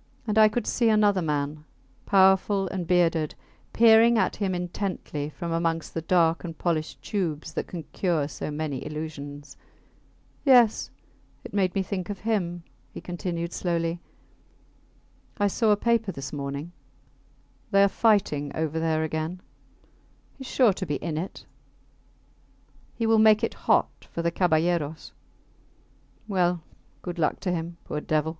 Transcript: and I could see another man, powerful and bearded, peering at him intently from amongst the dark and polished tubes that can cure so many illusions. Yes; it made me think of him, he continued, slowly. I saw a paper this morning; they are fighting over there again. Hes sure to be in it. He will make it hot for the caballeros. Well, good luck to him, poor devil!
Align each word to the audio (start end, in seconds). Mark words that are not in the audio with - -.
and 0.28 0.38
I 0.38 0.46
could 0.46 0.68
see 0.68 0.88
another 0.88 1.20
man, 1.20 1.64
powerful 2.06 2.68
and 2.68 2.86
bearded, 2.86 3.34
peering 3.72 4.16
at 4.16 4.36
him 4.36 4.54
intently 4.54 5.30
from 5.30 5.50
amongst 5.50 5.94
the 5.94 6.00
dark 6.02 6.44
and 6.44 6.56
polished 6.56 7.02
tubes 7.02 7.52
that 7.54 7.66
can 7.66 7.82
cure 7.92 8.28
so 8.28 8.52
many 8.52 8.86
illusions. 8.86 9.56
Yes; 10.44 10.90
it 11.42 11.52
made 11.52 11.74
me 11.74 11.82
think 11.82 12.08
of 12.08 12.20
him, 12.20 12.62
he 12.92 13.00
continued, 13.00 13.52
slowly. 13.52 13.98
I 15.38 15.48
saw 15.48 15.72
a 15.72 15.76
paper 15.76 16.12
this 16.12 16.32
morning; 16.32 16.70
they 17.72 17.82
are 17.82 17.88
fighting 17.88 18.52
over 18.54 18.78
there 18.78 19.02
again. 19.02 19.40
Hes 20.38 20.46
sure 20.46 20.72
to 20.72 20.86
be 20.86 21.02
in 21.02 21.18
it. 21.18 21.46
He 22.94 23.06
will 23.08 23.18
make 23.18 23.42
it 23.42 23.54
hot 23.54 24.06
for 24.08 24.22
the 24.22 24.30
caballeros. 24.30 25.10
Well, 26.28 26.62
good 27.02 27.18
luck 27.18 27.40
to 27.40 27.50
him, 27.50 27.78
poor 27.82 28.00
devil! 28.00 28.38